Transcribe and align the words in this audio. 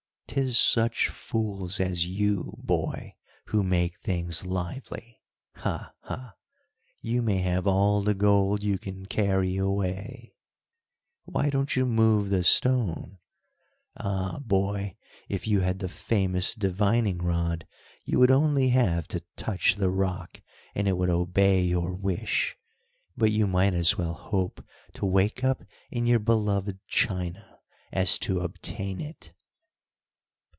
"'Tis 0.33 0.57
such 0.57 1.09
fools 1.09 1.77
as 1.77 2.07
you, 2.07 2.53
boy, 2.63 3.13
who 3.47 3.61
make 3.61 3.99
things 3.99 4.45
lively. 4.45 5.19
Ha! 5.55 5.93
ha! 6.03 6.35
You 7.01 7.21
may 7.21 7.39
have 7.39 7.67
all 7.67 8.01
the 8.01 8.13
gold 8.13 8.63
you 8.63 8.77
can 8.79 9.07
carry 9.07 9.57
away! 9.57 10.33
"Why 11.25 11.49
don't 11.49 11.75
you 11.75 11.85
move 11.85 12.29
the 12.29 12.45
stone? 12.45 13.17
Ah! 13.97 14.39
boy, 14.39 14.95
if 15.27 15.49
you 15.49 15.59
had 15.59 15.79
the 15.79 15.89
famous 15.89 16.55
divining 16.55 17.17
rod, 17.17 17.67
you 18.05 18.17
would 18.19 18.31
only 18.31 18.69
have 18.69 19.09
to 19.09 19.25
touch 19.35 19.75
the 19.75 19.89
rock, 19.89 20.41
and 20.73 20.87
it 20.87 20.95
would 20.95 21.09
obey 21.09 21.59
your 21.65 21.93
wish, 21.93 22.55
but 23.17 23.33
you 23.33 23.47
might 23.47 23.73
as 23.73 23.97
well 23.97 24.13
hope 24.13 24.65
to 24.93 25.05
wake 25.05 25.43
up 25.43 25.61
in 25.89 26.07
your 26.07 26.19
beloved 26.19 26.79
China, 26.87 27.59
as 27.91 28.17
to 28.19 28.39
obtain 28.39 29.01
it." 29.01 29.33